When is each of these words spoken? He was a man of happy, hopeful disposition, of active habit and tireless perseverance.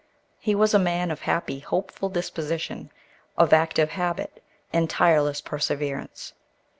He 0.39 0.55
was 0.55 0.73
a 0.73 0.79
man 0.79 1.11
of 1.11 1.21
happy, 1.21 1.59
hopeful 1.59 2.09
disposition, 2.09 2.89
of 3.37 3.53
active 3.53 3.89
habit 3.91 4.41
and 4.73 4.89
tireless 4.89 5.41
perseverance. 5.41 6.33